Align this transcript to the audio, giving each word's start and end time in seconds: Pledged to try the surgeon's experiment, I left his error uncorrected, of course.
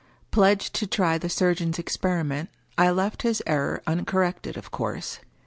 Pledged 0.31 0.73
to 0.73 0.87
try 0.87 1.19
the 1.19 1.29
surgeon's 1.29 1.77
experiment, 1.77 2.49
I 2.75 2.89
left 2.89 3.21
his 3.21 3.43
error 3.45 3.83
uncorrected, 3.85 4.57
of 4.57 4.71
course. 4.71 5.19